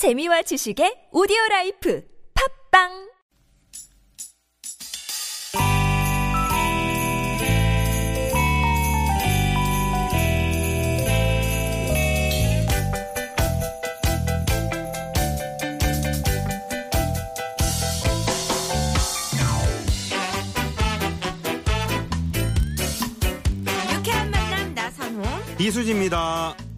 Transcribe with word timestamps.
재미와 0.00 0.40
지식의 0.40 1.12
오디오 1.12 1.36
라이프 1.50 2.02
팝빵 2.72 2.88
유쾌한 23.98 24.30
만남 24.30 24.74
나선홍 24.74 25.24
이수지입니다. 25.58 26.69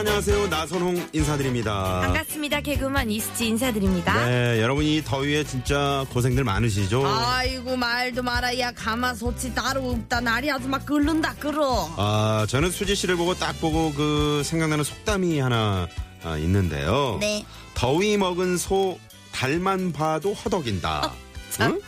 안녕하세요. 0.00 0.46
나선홍 0.48 1.10
인사드립니다. 1.12 2.00
반갑습니다 2.00 2.62
개그우먼 2.62 3.10
이수지 3.10 3.48
인사드립니다 3.48 4.24
네, 4.24 4.58
여러분 4.62 4.82
이 4.82 5.02
더위에 5.04 5.44
진짜 5.44 6.06
고생들 6.10 6.42
많으시죠? 6.42 7.06
아이고 7.06 7.76
말도 7.76 8.22
말아야 8.22 8.72
가마솥이 8.72 9.54
따로 9.54 9.90
없다 9.90 10.22
날이 10.22 10.50
아주 10.50 10.68
막 10.68 10.86
끓는다 10.86 11.34
끓어 11.34 11.92
아, 11.98 12.46
저는 12.48 12.70
수지 12.70 12.94
씨를 12.94 13.16
보고 13.16 13.34
딱 13.34 13.60
보고 13.60 13.92
그 13.92 14.40
생각나는 14.42 14.84
속담이 14.84 15.38
하나 15.38 15.86
아, 16.24 16.38
있는데요. 16.38 17.18
네 17.20 17.44
더위 17.74 18.16
먹은 18.16 18.56
소 18.56 18.98
달만 19.32 19.92
봐도 19.92 20.32
허덕인다. 20.32 21.12
응? 21.60 21.78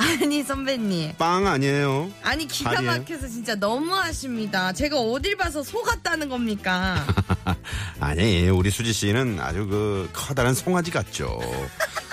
아니 0.00 0.42
선배님 0.42 1.12
빵 1.18 1.46
아니에요. 1.46 2.10
아니 2.22 2.46
기가 2.46 2.72
달이에요? 2.72 2.90
막혀서 2.92 3.28
진짜 3.28 3.54
너무하십니다 3.54 4.72
제가 4.72 4.98
어딜 4.98 5.36
봐서 5.36 5.62
소 5.62 5.82
같다는 5.82 6.28
겁니까 6.30 7.06
아니, 8.00 8.48
우리 8.48 8.70
수지 8.70 8.92
씨는 8.94 9.38
아주 9.40 9.66
그 9.66 10.08
커다란 10.14 10.54
송아지 10.54 10.90
같죠. 10.90 11.38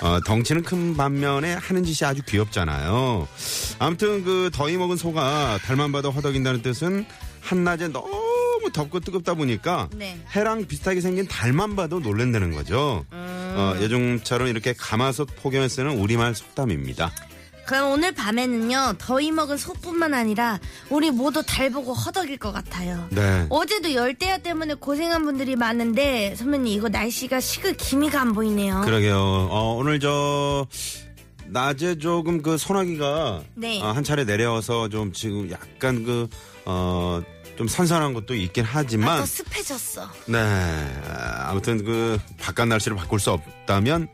어, 0.02 0.20
덩치는 0.26 0.62
큰 0.62 0.96
반면에 0.96 1.54
하는 1.54 1.82
짓이 1.82 2.06
아주 2.06 2.22
귀엽잖아요. 2.28 3.26
아무튼 3.78 4.22
그 4.22 4.50
더위 4.52 4.76
먹은 4.76 4.96
소가 4.96 5.58
달만 5.64 5.90
봐도 5.92 6.10
허덕인다는 6.10 6.60
뜻은 6.62 7.06
한낮에 7.40 7.88
너무 7.88 8.70
덥고 8.72 9.00
뜨겁다 9.00 9.34
보니까 9.34 9.88
네. 9.94 10.20
해랑 10.36 10.66
비슷하게 10.66 11.00
생긴 11.00 11.26
달만 11.26 11.74
봐도 11.74 12.00
놀란다는 12.00 12.52
거죠. 12.54 13.04
어, 13.10 13.74
요즘처럼 13.80 14.48
이렇게 14.48 14.74
가마솥 14.74 15.28
폭염에 15.42 15.68
쓰는 15.68 15.98
우리말 15.98 16.34
속담입니다. 16.34 17.10
그럼 17.68 17.92
오늘 17.92 18.12
밤에는요 18.12 18.94
더위 18.96 19.30
먹은 19.30 19.58
소뿐만 19.58 20.14
아니라 20.14 20.58
우리 20.88 21.10
모두 21.10 21.42
달 21.42 21.68
보고 21.68 21.92
허덕일 21.92 22.38
것 22.38 22.50
같아요 22.50 23.06
네. 23.10 23.46
어제도 23.50 23.92
열대야 23.92 24.38
때문에 24.38 24.72
고생한 24.72 25.22
분들이 25.22 25.54
많은데 25.54 26.34
선배님 26.36 26.66
이거 26.72 26.88
날씨가 26.88 27.40
식을 27.40 27.76
기미가 27.76 28.22
안 28.22 28.32
보이네요 28.32 28.80
그러게요. 28.86 29.18
어, 29.50 29.74
오늘 29.78 30.00
저 30.00 30.66
낮에 31.48 31.98
조금 31.98 32.40
그 32.40 32.56
소나기가 32.56 33.42
네. 33.54 33.82
어, 33.82 33.88
한 33.88 34.02
차례 34.02 34.24
내려와서 34.24 34.88
좀 34.88 35.12
지금 35.12 35.50
약간 35.50 36.04
그 36.04 36.26
어, 36.64 37.20
좀 37.58 37.68
선선한 37.68 38.14
것도 38.14 38.34
있긴 38.34 38.64
하지만 38.66 39.10
아, 39.10 39.18
더 39.18 39.26
습해졌어 39.26 40.08
네 40.26 40.38
아, 40.38 41.50
아무튼 41.50 41.84
그 41.84 42.18
바깥 42.40 42.66
날씨를 42.68 42.96
바꿀 42.96 43.20
수 43.20 43.30
없다면 43.30 44.08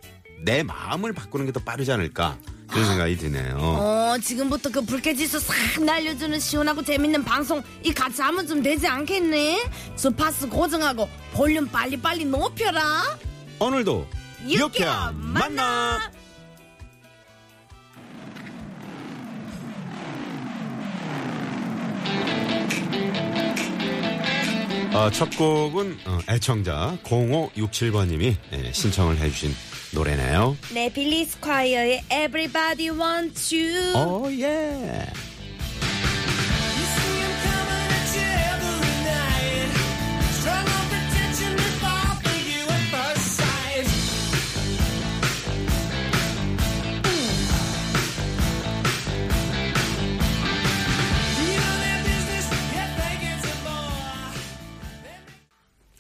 내 0.45 0.65
마음을 0.65 1.13
바꾸는 1.13 1.47
게 1.47 1.53
더 1.53 1.61
빠르지 1.61 1.93
않을까 1.93 2.37
그런 2.69 2.87
생각이 2.87 3.17
드네요. 3.17 3.57
어, 3.59 4.17
지금부터 4.23 4.71
그 4.71 4.81
불쾌지수 4.85 5.39
싹 5.41 5.83
날려주는 5.83 6.39
시원하고 6.41 6.83
재밌는 6.83 7.25
방송 7.25 7.63
이 7.83 7.93
같이 7.93 8.23
하면 8.23 8.47
좀 8.47 8.63
되지 8.63 8.87
않겠네? 8.87 9.65
주파수 9.97 10.49
고정하고 10.49 11.09
볼륨 11.33 11.69
빨리빨리 11.69 12.25
높여라. 12.25 13.19
오늘도 13.61 14.07
유쾌한 14.49 14.61
유쾌한 14.61 15.33
만남. 15.33 16.01
어, 24.95 25.11
첫 25.11 25.29
곡은 25.37 25.99
어, 26.07 26.21
애청자 26.29 26.97
0567번님이 27.03 28.37
예, 28.53 28.73
신청을 28.73 29.19
해주신 29.19 29.53
노래네요. 29.94 30.58
네, 30.74 30.92
빌리 30.92 31.26
스콰이어의 31.26 32.04
Everybody 32.12 32.90
Wants 32.90 33.54
You. 33.56 33.96
오 33.96 34.32
예. 34.32 35.06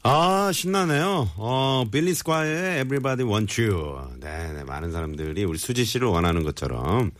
아, 0.06 0.52
신나네요. 0.52 1.30
어, 1.38 1.84
빌리 1.90 2.12
스과의 2.12 2.82
Everybody 2.82 3.26
Want 3.26 3.62
You. 3.62 4.00
네, 4.20 4.52
네, 4.52 4.62
많은 4.62 4.92
사람들이 4.92 5.44
우리 5.44 5.56
수지 5.56 5.86
씨를 5.86 6.08
원하는 6.08 6.42
것처럼, 6.42 7.10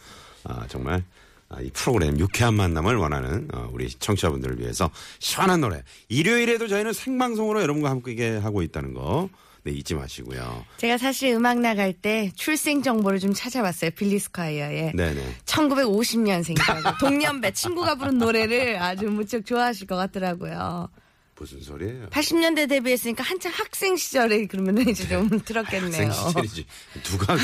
아, 0.44 0.66
정말, 0.68 1.02
아, 1.48 1.62
이 1.62 1.70
프로그램 1.70 2.18
유쾌한 2.18 2.52
만남을 2.52 2.96
원하는, 2.96 3.48
어, 3.54 3.70
우리 3.72 3.88
청취자분들을 3.88 4.60
위해서 4.60 4.90
시원한 5.18 5.62
노래. 5.62 5.82
일요일에도 6.10 6.68
저희는 6.68 6.92
생방송으로 6.92 7.62
여러분과 7.62 7.88
함께 7.88 8.36
하고 8.36 8.60
있다는 8.60 8.92
거, 8.92 9.30
네, 9.62 9.72
잊지 9.72 9.94
마시고요. 9.94 10.66
제가 10.76 10.98
사실 10.98 11.32
음악 11.32 11.60
나갈 11.60 11.94
때 11.94 12.30
출생 12.34 12.82
정보를 12.82 13.18
좀 13.18 13.32
찾아봤어요. 13.32 13.92
빌리 13.92 14.18
스콰이어의. 14.18 14.92
네네. 14.94 15.36
1950년생이라고 15.46 16.98
동년배 17.00 17.52
친구가 17.52 17.94
부른 17.94 18.18
노래를 18.18 18.76
아주 18.76 19.06
무척 19.06 19.46
좋아하실 19.46 19.86
것 19.86 19.96
같더라고요. 19.96 20.90
무슨 21.36 21.60
소리예요? 21.60 22.08
80년대 22.10 22.68
데뷔했으니까 22.68 23.22
한참 23.24 23.52
학생 23.52 23.96
시절에 23.96 24.46
그러면 24.46 24.78
이제 24.88 25.08
좀 25.08 25.28
들었겠네요. 25.40 25.90
생시절이지. 25.92 26.66
누가, 27.04 27.36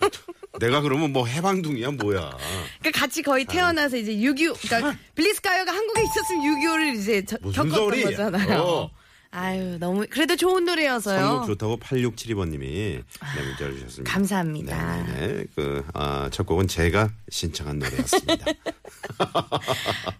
내가 0.60 0.80
그러면 0.80 1.12
뭐 1.12 1.26
해방둥이야, 1.26 1.92
뭐야. 1.92 2.36
그러니까 2.80 3.00
같이 3.00 3.22
거의 3.22 3.44
태어나서 3.44 3.96
이제 3.96 4.12
6.25, 4.16 4.60
그러니까 4.68 4.98
빌리스카이어가 5.14 5.72
한국에 5.72 6.02
있었으면 6.02 6.42
6.25를 6.60 6.98
이제 6.98 7.24
저- 7.24 7.36
겪었던 7.38 7.70
소리? 7.70 8.02
거잖아요. 8.02 8.58
어. 8.60 8.90
아유, 9.30 9.76
너무, 9.78 10.06
그래도 10.08 10.36
좋은 10.36 10.64
노래여서요. 10.64 11.20
선곡 11.20 11.46
좋다고 11.48 11.78
8672번님이 11.80 12.60
네, 12.60 13.02
문자를 13.44 13.76
주셨습니다. 13.76 14.10
감사합니다. 14.10 15.04
네네. 15.04 15.44
그, 15.54 15.84
아, 15.92 16.30
첫 16.32 16.46
곡은 16.46 16.66
제가 16.66 17.10
신청한 17.28 17.78
노래였습니다. 17.78 18.46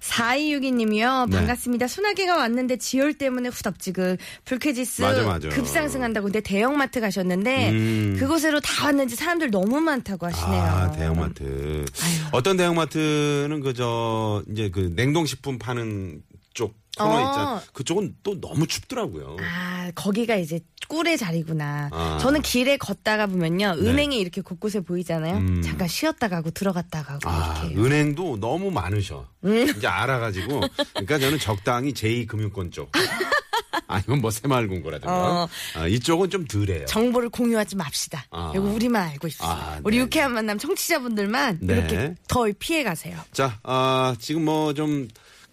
4262님이요. 0.00 1.28
네. 1.30 1.36
반갑습니다. 1.36 1.88
소나기가 1.88 2.36
왔는데 2.36 2.76
지열 2.78 3.14
때문에 3.14 3.48
후덥지근 3.48 4.18
불쾌지수 4.44 5.02
맞아, 5.02 5.22
맞아. 5.22 5.48
급상승한다고 5.48 6.26
근데 6.26 6.40
대형마트 6.40 7.00
가셨는데 7.00 7.70
음. 7.70 8.16
그곳으로 8.18 8.60
다 8.60 8.86
왔는지 8.86 9.16
사람들 9.16 9.50
너무 9.50 9.80
많다고 9.80 10.26
하시네요. 10.26 10.62
아, 10.62 10.90
대형마트. 10.92 11.84
어떤 12.32 12.56
대형마트는 12.56 13.60
그저, 13.60 14.42
이제 14.50 14.70
그 14.70 14.92
냉동식품 14.94 15.58
파는 15.58 16.22
쪽 16.54 16.74
코너 16.98 17.10
어. 17.16 17.20
있잖아. 17.30 17.62
그쪽은 17.72 18.16
또 18.22 18.40
너무 18.40 18.66
춥더라고요. 18.66 19.36
아, 19.40 19.90
거기가 19.94 20.36
이제 20.36 20.60
꿀의 20.88 21.16
자리구나. 21.18 21.90
아. 21.92 22.18
저는 22.20 22.42
길에 22.42 22.76
걷다가 22.76 23.26
보면요. 23.26 23.74
네. 23.76 23.88
은행이 23.90 24.18
이렇게 24.18 24.40
곳곳에 24.40 24.80
보이잖아요. 24.80 25.36
음. 25.36 25.62
잠깐 25.62 25.86
쉬었다 25.88 26.28
가고 26.28 26.50
들어갔다 26.50 27.02
가고 27.02 27.28
아, 27.28 27.62
이렇게. 27.64 27.80
은행도 27.80 28.40
너무 28.40 28.70
많으셔. 28.70 29.26
음. 29.44 29.68
이제 29.76 29.86
알아가지고. 29.86 30.60
그러니까 30.92 31.18
저는 31.18 31.38
적당히 31.38 31.92
제2금융권 31.92 32.72
쪽. 32.72 32.90
아니면 33.90 34.20
뭐 34.20 34.30
새마을금고라든가. 34.30 35.42
어. 35.44 35.48
아, 35.76 35.86
이쪽은 35.86 36.28
좀 36.30 36.46
덜해요. 36.46 36.84
정보를 36.86 37.30
공유하지 37.30 37.76
맙시다. 37.76 38.24
아. 38.30 38.52
이거 38.54 38.64
우리만 38.64 39.08
알고 39.08 39.28
있어요. 39.28 39.48
아, 39.50 39.78
우리 39.82 39.96
네. 39.96 40.02
유쾌한 40.02 40.32
만남 40.34 40.58
청취자분들만 40.58 41.58
네. 41.62 41.74
이렇게 41.74 42.14
덜 42.28 42.52
피해 42.52 42.82
가세요. 42.84 43.18
자, 43.32 43.58
아, 43.62 44.14
지금 44.18 44.44
뭐 44.44 44.72
좀 44.74 45.08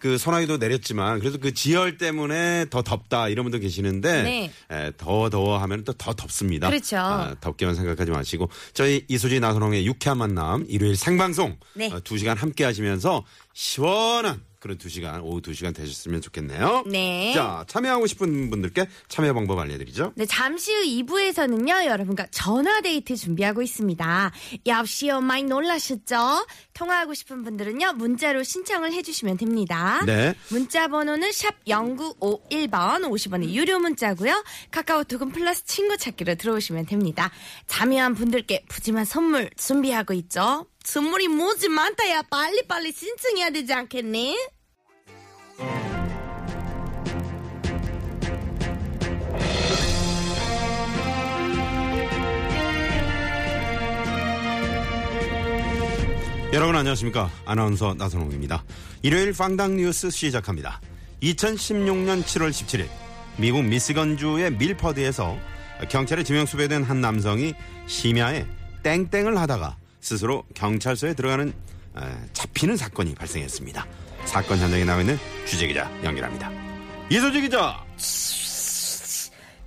그 0.06 0.18
소나기도 0.18 0.58
내렸지만 0.58 1.18
그래도 1.18 1.38
그 1.38 1.52
지열 1.52 1.98
때문에 1.98 2.66
더 2.70 2.82
덥다 2.82 3.28
이런 3.28 3.44
분들 3.44 3.58
계시는데 3.58 4.22
네. 4.22 4.52
에, 4.70 4.92
더 4.96 5.28
더워 5.30 5.58
하면 5.58 5.82
또 5.82 5.96
더 5.98 6.12
덥습니다. 6.14 6.68
그렇죠. 6.68 6.98
아, 6.98 7.34
덥게만 7.40 7.74
생각하지 7.74 8.12
마시고 8.12 8.48
저희 8.72 9.04
이수지 9.08 9.40
나선홍의 9.40 9.84
유쾌한 9.86 10.18
만남 10.18 10.64
일요일 10.68 10.94
생방송 10.94 11.56
네. 11.74 11.90
어, 11.92 11.98
두 12.04 12.18
시간 12.18 12.36
함께 12.36 12.64
하시면서 12.64 13.24
시원한 13.52 14.42
그런 14.60 14.78
두 14.78 14.88
시간, 14.88 15.20
오후 15.20 15.40
두 15.40 15.52
시간 15.54 15.72
되셨으면 15.72 16.20
좋겠네요. 16.20 16.84
네. 16.86 17.32
자, 17.34 17.64
참여하고 17.68 18.06
싶은 18.06 18.50
분들께 18.50 18.86
참여 19.08 19.34
방법 19.34 19.58
알려드리죠. 19.58 20.12
네, 20.16 20.26
잠시 20.26 20.72
후 20.72 20.82
2부에서는요, 20.82 21.86
여러분과 21.86 22.26
전화데이트 22.30 23.16
준비하고 23.16 23.62
있습니다. 23.62 24.32
역시요, 24.66 25.20
많이 25.20 25.44
놀라셨죠? 25.44 26.46
통화하고 26.74 27.14
싶은 27.14 27.42
분들은요, 27.44 27.94
문자로 27.94 28.42
신청을 28.42 28.92
해주시면 28.92 29.36
됩니다. 29.36 30.02
네. 30.04 30.34
문자 30.50 30.88
번호는 30.88 31.30
샵0951번, 31.30 33.02
50원의 33.02 33.50
유료 33.50 33.78
문자고요 33.78 34.44
카카오톡은 34.70 35.32
플러스 35.32 35.64
친구 35.64 35.96
찾기로 35.96 36.36
들어오시면 36.36 36.86
됩니다. 36.86 37.30
참여한 37.66 38.14
분들께 38.14 38.64
푸짐한 38.68 39.04
선물 39.04 39.50
준비하고 39.56 40.14
있죠? 40.14 40.66
선물이 40.86 41.26
뭐지 41.26 41.68
많다, 41.68 42.08
야. 42.10 42.22
빨리빨리 42.22 42.92
신청해야 42.92 43.50
되지 43.50 43.72
않겠니? 43.74 44.36
여러분 56.52 56.76
안녕하십니까. 56.76 57.30
아나운서 57.44 57.94
나선홍입니다. 57.94 58.64
일요일 59.02 59.32
빵당 59.32 59.76
뉴스 59.76 60.08
시작합니다. 60.08 60.80
2016년 61.20 62.22
7월 62.22 62.50
17일 62.50 62.86
미국 63.38 63.64
미시건주의 63.64 64.52
밀퍼드에서 64.52 65.36
경찰에 65.90 66.22
지명 66.22 66.46
수배된 66.46 66.84
한 66.84 67.00
남성이 67.00 67.54
심야에 67.88 68.46
땡땡을 68.84 69.36
하다가 69.36 69.76
스스로 70.06 70.44
경찰서에 70.54 71.14
들어가는 71.14 71.48
에, 71.48 72.00
잡히는 72.32 72.76
사건이 72.76 73.16
발생했습니다. 73.16 73.84
사건 74.24 74.56
현장에 74.58 74.84
나와 74.84 75.00
있는 75.00 75.18
주재기자 75.46 75.90
연결합니다. 76.04 76.48
이소재 77.10 77.40
기자. 77.40 77.84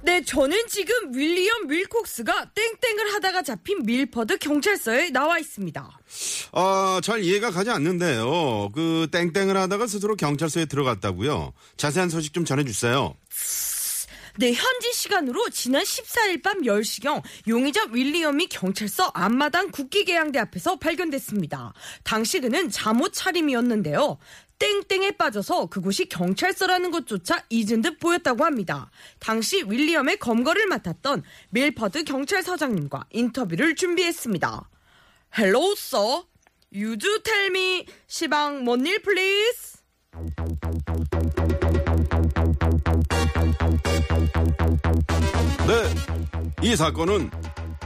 네, 0.01 0.23
저는 0.23 0.57
지금 0.69 1.13
윌리엄 1.13 1.69
윌콕스가 1.69 2.51
땡땡을 2.55 3.13
하다가 3.15 3.41
잡힌 3.41 3.83
밀퍼드 3.83 4.37
경찰서에 4.37 5.09
나와 5.09 5.39
있습니다. 5.39 5.99
어, 6.53 6.99
잘 7.03 7.21
이해가 7.21 7.51
가지 7.51 7.69
않는데요. 7.69 8.69
그 8.73 9.09
땡땡을 9.11 9.57
하다가 9.57 9.87
스스로 9.87 10.15
경찰서에 10.15 10.67
들어갔다고요. 10.67 11.51
자세한 11.75 12.09
소식 12.09 12.33
좀 12.33 12.45
전해 12.45 12.63
주세요. 12.63 13.13
네, 14.37 14.53
현지 14.53 14.93
시간으로 14.93 15.49
지난 15.49 15.83
14일 15.83 16.43
밤 16.43 16.61
10시경 16.61 17.21
용의자 17.47 17.87
윌리엄이 17.91 18.47
경찰서 18.47 19.11
앞마당 19.13 19.71
국기계양대 19.71 20.39
앞에서 20.39 20.77
발견됐습니다. 20.77 21.73
당시 22.03 22.39
그는 22.39 22.69
잠옷 22.69 23.13
차림이었는데요. 23.13 24.17
땡땡에 24.59 25.11
빠져서 25.11 25.67
그곳이 25.67 26.07
경찰서라는 26.09 26.91
것조차 26.91 27.45
잊은 27.49 27.81
듯 27.81 27.97
보였다고 27.99 28.43
합니다. 28.43 28.91
당시 29.19 29.63
윌리엄의 29.65 30.17
검거를 30.17 30.67
맡았던 30.67 31.23
밀퍼드 31.51 32.03
경찰서장님과 32.03 33.05
인터뷰를 33.11 33.75
준비했습니다. 33.75 34.69
Hello, 35.37 35.71
sir. 35.77 36.23
You 36.73 36.97
do 36.97 37.19
tell 37.23 37.47
me 37.47 37.85
시방 38.07 38.63
뭔일 38.63 39.01
please? 39.01 39.78
네, 45.69 46.67
이 46.67 46.75
사건은 46.75 47.29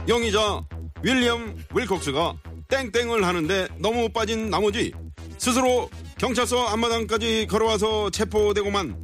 용의자 0.08 0.64
윌리엄 1.02 1.54
윌콕스가 1.74 2.34
땡땡을 2.68 3.22
하는데 3.22 3.68
너무 3.76 4.08
빠진 4.08 4.48
나머지 4.48 4.90
스스로 5.36 5.90
경찰서 6.16 6.68
앞마당까지 6.68 7.46
걸어와서 7.46 8.08
체포되고만 8.08 8.96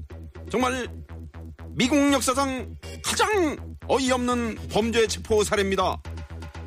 정말 0.51 0.89
미국 1.73 2.11
역사상 2.11 2.75
가장 3.05 3.77
어이없는 3.87 4.57
범죄 4.73 5.07
체포 5.07 5.45
사례입니다. 5.45 6.01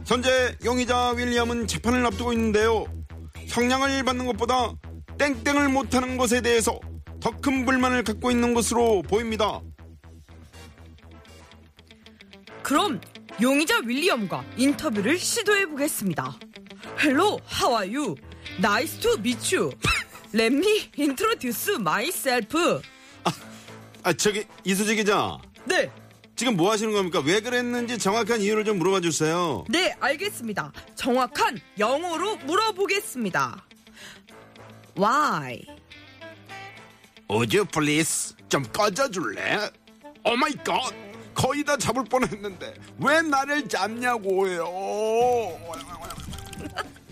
현재 0.05 0.55
용의자 0.63 1.15
윌리엄은 1.17 1.65
재판을 1.65 2.05
앞두고 2.05 2.31
있는데요. 2.33 2.85
형량을 3.47 4.03
받는 4.03 4.27
것보다 4.27 4.71
땡땡을 5.17 5.67
못하는 5.69 6.17
것에 6.17 6.41
대해서 6.41 6.79
더 7.19 7.31
큰 7.41 7.65
불만을 7.65 8.03
갖고 8.03 8.29
있는 8.29 8.53
것으로 8.53 9.01
보입니다. 9.01 9.61
그럼 12.63 13.01
용의자 13.41 13.79
윌리엄과 13.85 14.43
인터뷰를 14.57 15.17
시도해 15.17 15.65
보겠습니다. 15.67 16.37
Hello, 16.99 17.39
how 17.61 17.75
are 17.75 17.95
you? 17.95 18.15
Nice 18.57 18.99
to 19.01 19.13
meet 19.19 19.55
you. 19.55 19.71
Let 20.33 20.55
me 20.55 20.89
introduce 20.97 21.75
myself. 21.75 22.81
아, 24.05 24.13
저기, 24.13 24.45
이수지 24.63 24.95
기자. 24.95 25.37
네, 25.65 25.89
지금 26.35 26.57
뭐 26.57 26.71
하시는 26.71 26.91
겁니까? 26.91 27.21
왜 27.23 27.39
그랬는지 27.39 27.97
정확한 27.97 28.41
이유를 28.41 28.65
좀 28.65 28.77
물어봐 28.79 29.01
주세요. 29.01 29.63
네, 29.69 29.95
알겠습니다. 29.99 30.71
정확한 30.95 31.59
영어로 31.77 32.37
물어보겠습니다. 32.37 33.65
Why? 34.97 35.65
Would 37.29 37.55
you 37.57 37.65
please 37.65 38.35
좀 38.49 38.63
꺼져 38.73 39.09
줄래? 39.09 39.69
Oh 40.25 40.35
my 40.35 40.53
god! 40.63 41.12
거의 41.33 41.63
다 41.63 41.77
잡을 41.77 42.03
뻔했는데 42.05 42.73
왜 42.99 43.21
나를 43.21 43.67
잡냐고요? 43.67 44.67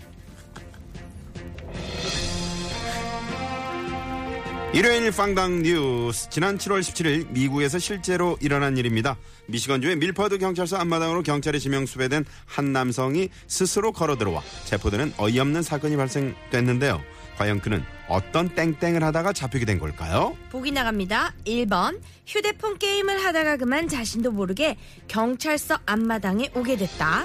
일요일 4.74 5.10
퐝당 5.10 5.62
뉴스 5.62 6.30
지난 6.30 6.56
7월 6.56 6.80
17일 6.80 7.30
미국에서 7.30 7.78
실제로 7.78 8.38
일어난 8.40 8.78
일입니다. 8.78 9.18
미시건주의 9.48 9.96
밀퍼드 9.96 10.38
경찰서 10.38 10.78
앞마당으로 10.78 11.22
경찰에 11.22 11.58
지명 11.58 11.84
수배된 11.84 12.24
한 12.46 12.72
남성이 12.72 13.28
스스로 13.46 13.92
걸어 13.92 14.16
들어와 14.16 14.42
체포되는 14.64 15.12
어이없는 15.18 15.60
사건이 15.60 15.98
발생됐는데요. 15.98 17.02
과연 17.38 17.60
그는 17.60 17.84
어떤 18.08 18.48
땡땡을 18.54 19.02
하다가 19.02 19.32
잡히게 19.32 19.64
된 19.64 19.78
걸까요? 19.78 20.36
보기 20.50 20.72
나갑니다. 20.72 21.34
1번 21.46 22.00
휴대폰 22.26 22.78
게임을 22.78 23.24
하다가 23.24 23.56
그만 23.56 23.88
자신도 23.88 24.32
모르게 24.32 24.76
경찰서 25.08 25.78
앞마당에 25.86 26.50
오게 26.54 26.76
됐다. 26.76 27.24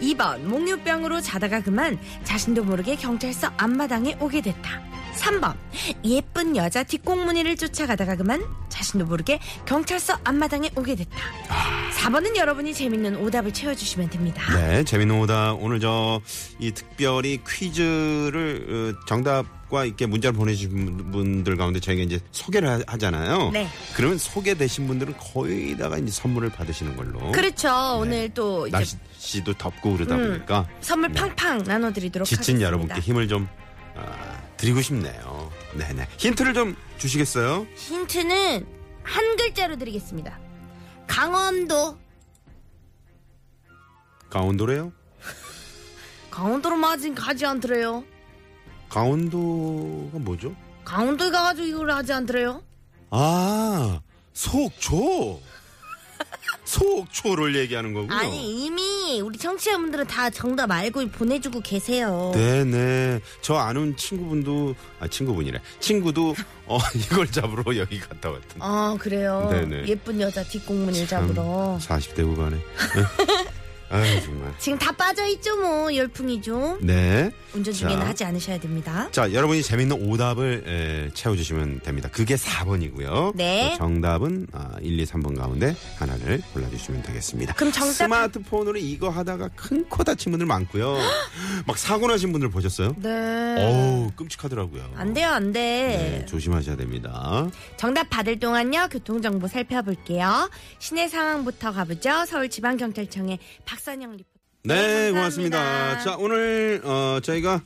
2번 0.00 0.40
몽유병으로 0.44 1.20
자다가 1.20 1.62
그만 1.62 1.98
자신도 2.24 2.64
모르게 2.64 2.96
경찰서 2.96 3.52
앞마당에 3.56 4.16
오게 4.20 4.40
됐다. 4.40 4.91
3번 5.16 5.54
예쁜 6.04 6.56
여자 6.56 6.82
뒷공무니를 6.82 7.56
쫓아가다가 7.56 8.16
그만 8.16 8.42
자신도 8.68 9.06
모르게 9.06 9.38
경찰서 9.66 10.18
앞마당에 10.24 10.70
오게 10.76 10.94
됐다. 10.96 11.16
4번은 12.00 12.36
여러분이 12.36 12.72
재밌는 12.74 13.16
오답을 13.16 13.52
채워주시면 13.52 14.10
됩니다. 14.10 14.42
네, 14.56 14.82
재밌는 14.84 15.20
오다. 15.20 15.54
오늘 15.54 15.78
저, 15.80 16.20
이 16.58 16.72
특별히 16.72 17.38
퀴즈를, 17.46 18.94
어, 18.98 19.06
정답과 19.06 19.84
이렇게 19.84 20.06
문자를 20.06 20.36
보내주신 20.36 21.10
분들 21.12 21.56
가운데 21.56 21.78
저희가 21.80 22.02
이제 22.02 22.18
소개를 22.32 22.68
하- 22.68 22.80
하잖아요. 22.86 23.50
네. 23.52 23.68
그러면 23.94 24.18
소개되신 24.18 24.86
분들은 24.86 25.14
거의 25.18 25.76
다가 25.76 25.98
이제 25.98 26.10
선물을 26.10 26.48
받으시는 26.50 26.96
걸로. 26.96 27.30
그렇죠. 27.32 27.98
오늘 28.00 28.28
또 28.30 28.66
이제 28.66 28.76
날씨도 28.76 29.54
덥고 29.54 29.92
그러다 29.92 30.16
음, 30.16 30.26
보니까 30.28 30.66
선물 30.80 31.12
팡팡 31.12 31.58
나눠드리도록 31.64 32.26
지친 32.26 32.56
하겠습니다. 32.56 32.66
여러분께 32.66 33.00
힘을 33.00 33.28
좀, 33.28 33.46
아, 33.94 34.31
드리고 34.62 34.80
싶네요. 34.80 35.50
네네. 35.76 36.06
힌트를 36.18 36.54
좀 36.54 36.76
주시겠어요? 36.96 37.66
힌트는 37.74 38.64
한 39.02 39.36
글자로 39.36 39.76
드리겠습니다. 39.76 40.38
강원도. 41.08 41.98
강원도래요? 44.30 44.92
강원도로 46.30 46.76
맞은 46.76 47.16
가지 47.16 47.44
않더래요. 47.44 48.04
강원도가 48.88 50.20
뭐죠? 50.20 50.54
강원도에 50.84 51.30
가가지고 51.30 51.66
이걸 51.66 51.90
하지 51.90 52.12
않더래요. 52.12 52.62
아, 53.10 54.00
속초! 54.32 55.40
속초를 56.64 57.56
얘기하는 57.56 57.92
거군요. 57.92 58.14
아니 58.14 58.64
이미 58.64 59.20
우리 59.20 59.38
청취자분들은 59.38 60.06
다 60.06 60.30
정답 60.30 60.70
알고 60.70 61.08
보내주고 61.08 61.60
계세요. 61.60 62.32
네네. 62.34 63.20
저 63.40 63.54
아는 63.56 63.96
친구분도, 63.96 64.74
아, 65.00 65.08
친구분이래. 65.08 65.60
친구도, 65.80 66.34
어, 66.66 66.78
이걸 66.94 67.26
잡으러 67.30 67.76
여기 67.76 67.98
갔다 68.00 68.30
왔던. 68.30 68.56
아 68.60 68.96
그래요. 68.98 69.48
네네. 69.50 69.86
예쁜 69.88 70.20
여자 70.20 70.42
뒷공문을 70.42 71.06
잡으러. 71.06 71.78
40대 71.80 72.20
후반에. 72.22 72.58
네. 73.92 73.98
아유, 73.98 74.22
정말. 74.22 74.54
지금 74.58 74.78
다 74.78 74.90
빠져 74.92 75.26
있죠, 75.26 75.56
뭐. 75.56 75.94
열풍이죠. 75.94 76.78
네. 76.80 77.30
운전 77.54 77.74
중에는 77.74 78.00
자. 78.00 78.06
하지 78.06 78.24
않으셔야 78.24 78.58
됩니다. 78.58 79.08
자, 79.12 79.30
여러분이 79.32 79.62
재밌는 79.62 80.08
오답을 80.08 80.64
에, 80.66 81.10
채워주시면 81.14 81.80
됩니다. 81.80 82.08
그게 82.10 82.34
4번이고요. 82.36 83.32
네. 83.36 83.74
정답은 83.76 84.46
아, 84.52 84.70
1, 84.80 84.98
2, 84.98 85.04
3번 85.04 85.36
가운데 85.36 85.76
하나를 85.98 86.40
골라주시면 86.54 87.02
되겠습니다. 87.02 87.52
그럼 87.54 87.70
정답- 87.72 87.92
스마트폰으로 87.92 88.78
이거 88.78 89.10
하다가 89.10 89.48
큰 89.54 89.82
코 89.92 90.02
다친 90.04 90.32
분들 90.32 90.46
많고요. 90.46 90.96
막 91.66 91.76
사고 91.76 92.06
나신 92.06 92.32
분들 92.32 92.48
보셨어요? 92.50 92.94
네. 92.98 93.10
어우, 93.58 94.10
끔찍하더라고요. 94.16 94.92
안 94.96 95.12
돼요, 95.12 95.28
안 95.28 95.52
돼. 95.52 95.60
네, 96.20 96.26
조심하셔야 96.26 96.76
됩니다. 96.76 97.46
정답 97.76 98.08
받을 98.08 98.38
동안요, 98.38 98.88
교통정보 98.90 99.48
살펴볼게요. 99.48 100.48
시내 100.78 101.08
상황부터 101.08 101.72
가보죠. 101.72 102.24
서울지방경찰청의 102.26 103.38
박 103.66 103.81
선영 103.82 104.12
리포터. 104.12 104.30
네, 104.64 105.06
네, 105.06 105.10
고맙습니다. 105.10 105.98
자, 106.00 106.16
오늘 106.16 106.80
어, 106.84 107.18
저희가 107.22 107.60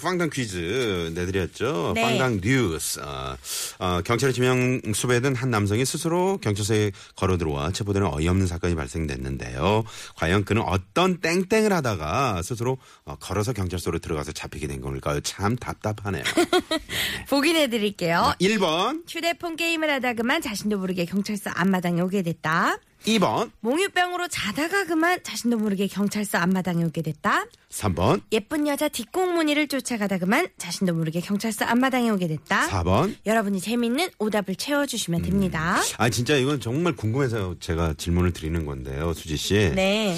빵당 0.00 0.30
퀴즈 0.30 1.12
내드렸죠. 1.14 1.92
네. 1.94 2.02
빵당 2.02 2.40
뉴스. 2.40 3.00
어, 3.00 3.36
어, 3.78 4.00
경찰에 4.02 4.32
지명 4.32 4.80
수배된 4.94 5.34
한 5.34 5.50
남성이 5.50 5.84
스스로 5.84 6.38
경찰서에 6.38 6.92
걸어 7.14 7.36
들어와 7.36 7.72
체포되는 7.72 8.08
어이없는 8.10 8.46
사건이 8.46 8.74
발생됐는데요. 8.74 9.84
과연 10.16 10.44
그는 10.44 10.62
어떤 10.62 11.20
땡땡을 11.20 11.72
하다가 11.72 12.42
스스로 12.42 12.78
어, 13.04 13.16
걸어서 13.16 13.52
경찰서로 13.52 13.98
들어가서 13.98 14.32
잡히게 14.32 14.66
된 14.66 14.80
걸까요? 14.80 15.20
참 15.20 15.56
답답하네요. 15.56 16.22
보기 17.28 17.52
내드릴게요. 17.52 18.34
1번, 18.40 19.04
휴대폰 19.08 19.56
게임을 19.56 19.90
하다 19.90 20.14
그만 20.14 20.40
자신도 20.40 20.78
모르게 20.78 21.04
경찰서 21.04 21.50
앞마당에 21.50 22.00
오게 22.00 22.22
됐다. 22.22 22.78
2번, 23.06 23.50
몽유병으로 23.60 24.28
자다가 24.28 24.84
그만 24.84 25.18
자신도 25.22 25.58
모르게 25.58 25.86
경찰서 25.86 26.38
앞마당에 26.38 26.84
오게 26.84 27.02
됐다. 27.02 27.46
3번, 27.70 28.22
예쁜 28.32 28.66
여자 28.68 28.88
뒷공무니를 28.88 29.66
쫓아가다 29.68 30.18
그만 30.18 30.48
자신도 30.58 30.94
모르게 30.94 31.20
경찰서 31.20 31.64
앞마당에 31.64 32.10
오게 32.10 32.28
됐다. 32.28 32.68
4번. 32.68 33.16
여러분이 33.26 33.60
재밌는 33.60 34.10
오답을 34.18 34.54
채워주시면 34.54 35.22
됩니다. 35.22 35.80
아, 35.98 36.08
진짜 36.08 36.36
이건 36.36 36.60
정말 36.60 36.94
궁금해서 36.94 37.56
제가 37.60 37.94
질문을 37.94 38.32
드리는 38.32 38.64
건데요, 38.64 39.12
수지 39.14 39.36
씨. 39.36 39.54
네. 39.74 40.16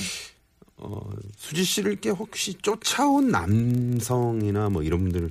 어, 0.76 1.00
수지 1.36 1.64
씨를 1.64 1.92
이렇게 1.92 2.10
혹시 2.10 2.54
쫓아온 2.54 3.28
남성이나 3.28 4.68
뭐 4.68 4.82
이런 4.82 5.00
분들 5.04 5.30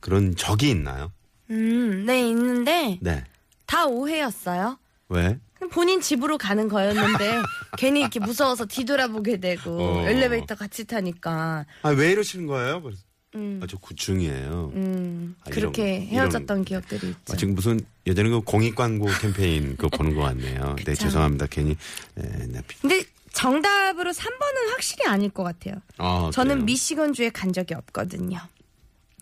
그런 0.00 0.34
적이 0.36 0.70
있나요? 0.70 1.12
음, 1.50 2.04
네, 2.06 2.28
있는데 2.28 2.98
네. 3.00 3.24
다 3.66 3.86
오해였어요. 3.86 4.78
왜? 5.10 5.38
본인 5.72 6.00
집으로 6.00 6.38
가는 6.38 6.68
거였는데 6.68 7.42
괜히 7.78 8.00
이렇게 8.00 8.18
무서워서 8.18 8.64
뒤돌아보게 8.66 9.38
되고 9.38 9.70
어. 10.00 10.08
엘리베이터 10.08 10.54
같이 10.54 10.84
타니까 10.84 11.66
아, 11.82 11.88
왜 11.90 12.10
이러시는 12.12 12.46
거예요? 12.46 12.80
그래서 12.82 13.02
음, 13.36 13.60
아, 13.62 13.66
저 13.68 13.76
9층이에요. 13.78 14.72
음, 14.74 15.36
아, 15.44 15.50
그렇게 15.50 15.96
이런- 15.98 16.06
헤어졌던 16.08 16.44
이런- 16.56 16.64
기억들이 16.64 17.08
있죠. 17.10 17.32
아, 17.32 17.36
지금 17.36 17.54
무슨 17.54 17.78
예전에 18.06 18.28
그 18.30 18.40
공익 18.40 18.74
광고 18.74 19.06
캠페인 19.20 19.76
그거 19.76 19.88
보는 19.96 20.14
것 20.16 20.22
같네요. 20.22 20.74
네. 20.84 20.94
죄송합니다. 20.94 21.46
괜히 21.50 21.72
에, 21.72 22.22
네. 22.48 22.60
근데 22.80 23.04
정답으로 23.32 24.10
3번은 24.10 24.70
확실히 24.72 25.06
아닐 25.06 25.30
것 25.30 25.44
같아요. 25.44 25.76
아, 25.98 26.30
저는 26.32 26.54
그래요? 26.56 26.64
미시건주에 26.64 27.30
간 27.30 27.52
적이 27.52 27.74
없거든요. 27.74 28.38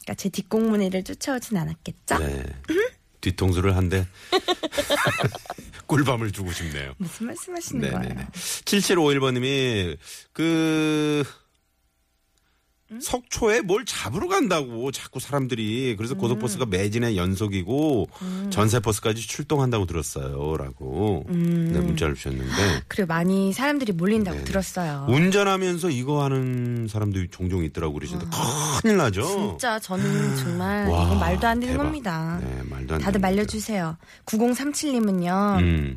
그러니까 0.04 0.14
제 0.16 0.30
뒷공무니를 0.30 1.04
쫓아오진 1.04 1.58
않았겠죠? 1.58 2.18
네. 2.20 2.42
뒤통수를 3.20 3.76
한대 3.76 4.06
꿀밤을 5.88 6.30
주고 6.30 6.52
싶네요. 6.52 6.92
무슨 6.98 7.26
말씀하시는 7.26 7.90
거예요? 7.90 8.14
7751번님이 8.32 9.96
그 10.32 11.24
음? 12.90 13.00
석초에 13.00 13.60
뭘 13.60 13.84
잡으러 13.84 14.28
간다고 14.28 14.90
자꾸 14.90 15.20
사람들이 15.20 15.94
그래서 15.96 16.14
음. 16.14 16.18
고속버스가 16.18 16.66
매진의 16.66 17.16
연속이고 17.16 18.08
전세버스까지 18.50 19.26
출동한다고 19.28 19.86
들었어요라고 19.86 21.26
음. 21.28 21.70
네, 21.72 21.80
문자를 21.80 22.14
주셨는데 22.14 22.82
그래 22.88 23.04
많이 23.04 23.52
사람들이 23.52 23.92
몰린다고 23.92 24.38
네네. 24.38 24.44
들었어요. 24.46 25.06
운전하면서 25.08 25.90
이거 25.90 26.24
하는 26.24 26.86
사람들이 26.88 27.28
종종 27.30 27.62
있더라고 27.64 27.94
그러시는데 27.94 28.26
큰일 28.80 28.96
나죠. 28.96 29.22
아. 29.22 29.26
진짜 29.26 29.78
저는 29.78 30.36
정말 30.36 30.88
와, 30.88 31.14
말도 31.14 31.46
안 31.46 31.60
되는 31.60 31.74
대박. 31.74 31.84
겁니다. 31.84 32.40
네, 32.42 32.62
말도 32.70 32.94
안 32.94 33.00
다들 33.00 33.20
말려주세요. 33.20 33.96
9037님은요. 34.24 35.96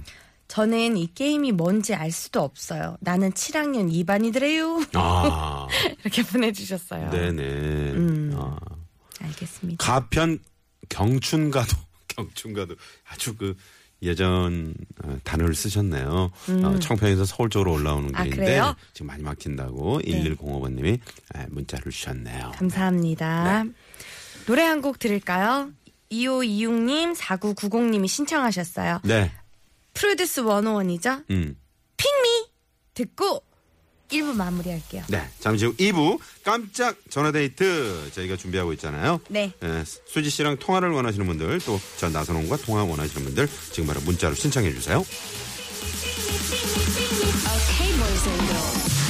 음. 0.52 0.54
저는 0.54 0.98
이 0.98 1.08
게임이 1.14 1.54
뭔지 1.54 1.94
알 1.96 2.12
수도 2.12 2.42
없어요. 2.42 2.98
나는 3.00 3.32
7학년 3.32 3.90
2반이더래요. 3.92 4.86
아, 4.96 5.68
이렇게 6.04 6.24
보내주셨어요. 6.24 7.10
네네. 7.10 7.42
음. 7.94 8.34
아. 8.36 8.58
알겠습니다. 9.22 9.84
가편 9.84 10.40
경춘가도 10.90 11.78
경춘가도 12.10 12.76
아주 13.10 13.36
그 13.38 13.56
예전 14.04 14.74
어, 15.06 15.16
단어를 15.24 15.54
쓰셨네요. 15.56 16.32
어, 16.64 16.80
청평에서 16.80 17.24
서울 17.24 17.50
쪽으로 17.50 17.74
올라오는 17.74 18.10
음. 18.10 18.16
아, 18.16 18.24
길인데 18.24 18.44
그래요? 18.46 18.76
지금 18.94 19.08
많이 19.08 19.22
막힌다고 19.24 20.02
네. 20.04 20.24
1105번님이 20.36 21.00
문자를 21.50 21.92
주셨네요. 21.92 22.52
감사합니다. 22.56 23.64
네. 23.64 23.70
노래 24.48 24.64
한 24.64 24.82
곡 24.82 24.98
들을까요? 25.00 25.70
2526님, 26.12 27.16
4990님이 27.16 28.08
신청하셨어요. 28.08 29.00
네, 29.04 29.32
프로듀스 29.94 30.44
101이죠? 30.44 31.24
음, 31.32 31.56
핑미! 31.98 32.46
듣고 32.94 33.44
1부 34.10 34.34
마무리할게요. 34.36 35.04
네. 35.08 35.26
잠시 35.40 35.66
후 35.66 35.74
2부 35.78 36.20
깜짝 36.44 36.98
전화데이트 37.10 38.12
저희가 38.14 38.36
준비하고 38.36 38.74
있잖아요. 38.74 39.22
네. 39.30 39.54
에, 39.64 39.84
수지 39.86 40.30
씨랑 40.30 40.58
통화를 40.58 40.90
원하시는 40.92 41.26
분들 41.26 41.60
또 41.62 41.80
저 41.98 42.10
나선홍과 42.10 42.58
통화 42.58 42.84
원하시는 42.84 43.24
분들 43.24 43.48
지금 43.72 43.88
바로 43.88 44.02
문자로 44.02 44.36
신청해 44.36 44.74
주세요. 44.74 44.98
Okay, 47.48 47.98
boys 47.98 48.28
and 48.28 48.48
girls. 48.48 49.01